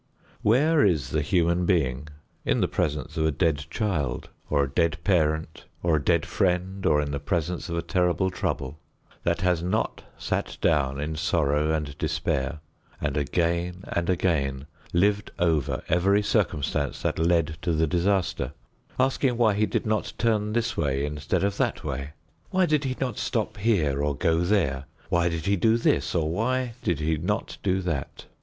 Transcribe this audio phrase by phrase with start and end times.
[0.41, 2.07] Where is the human being,
[2.43, 6.83] in the presence of a dead child or a dead parent or a dead friend
[6.87, 8.79] or in the presence of a terrible trouble,
[9.21, 12.61] that has not sat down in sorrow and despair
[12.99, 18.53] and again and again lived over every circumstance that led to the disaster,
[18.99, 22.13] asking why he did not turn this way instead of that way?
[22.49, 26.27] Why did he not stop here, or go there; why did he do this or
[26.31, 28.25] why did he not do that?